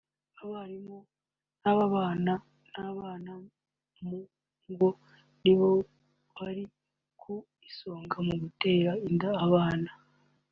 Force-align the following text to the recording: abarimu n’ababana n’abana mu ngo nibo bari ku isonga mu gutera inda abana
abarimu 0.43 0.97
n’ababana 1.61 2.33
n’abana 2.73 3.31
mu 4.07 4.17
ngo 4.71 4.89
nibo 5.41 5.71
bari 6.35 6.63
ku 7.21 7.33
isonga 7.69 8.17
mu 8.27 8.33
gutera 8.41 8.91
inda 9.07 9.29
abana 9.45 9.89